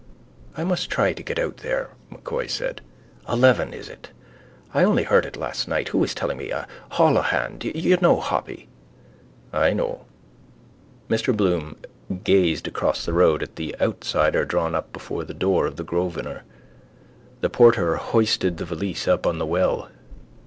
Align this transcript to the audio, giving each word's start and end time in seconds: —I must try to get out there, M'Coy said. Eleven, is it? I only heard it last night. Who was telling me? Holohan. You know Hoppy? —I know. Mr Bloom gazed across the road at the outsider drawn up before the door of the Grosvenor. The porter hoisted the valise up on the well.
—I 0.57 0.63
must 0.63 0.89
try 0.89 1.13
to 1.13 1.21
get 1.21 1.37
out 1.37 1.57
there, 1.57 1.91
M'Coy 2.09 2.47
said. 2.47 2.81
Eleven, 3.29 3.71
is 3.71 3.87
it? 3.87 4.09
I 4.73 4.83
only 4.83 5.03
heard 5.03 5.27
it 5.27 5.37
last 5.37 5.67
night. 5.67 5.89
Who 5.89 5.99
was 5.99 6.15
telling 6.15 6.39
me? 6.39 6.51
Holohan. 6.93 7.59
You 7.61 7.97
know 8.01 8.19
Hoppy? 8.19 8.67
—I 9.53 9.73
know. 9.73 10.05
Mr 11.07 11.37
Bloom 11.37 11.75
gazed 12.23 12.67
across 12.67 13.05
the 13.05 13.13
road 13.13 13.43
at 13.43 13.57
the 13.57 13.75
outsider 13.79 14.43
drawn 14.43 14.73
up 14.73 14.91
before 14.91 15.23
the 15.23 15.35
door 15.35 15.67
of 15.67 15.75
the 15.75 15.83
Grosvenor. 15.83 16.45
The 17.41 17.51
porter 17.51 17.97
hoisted 17.97 18.57
the 18.57 18.65
valise 18.65 19.07
up 19.07 19.27
on 19.27 19.37
the 19.37 19.45
well. 19.45 19.89